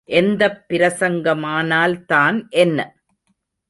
எந்தப் 0.09 0.65
பிரசங்கமானால் 0.69 2.05
தான் 2.05 2.47
என்ன? 2.55 2.79